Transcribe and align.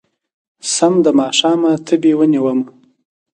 سم 0.73 0.93
د 1.05 1.07
ماښامه 1.19 1.71
تبې 1.85 2.13
ونيومه 2.17 2.67